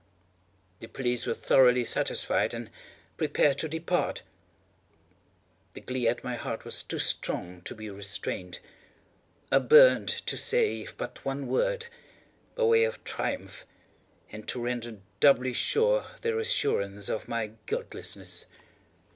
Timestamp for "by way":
12.55-12.83